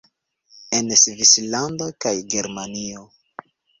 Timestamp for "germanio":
2.35-3.05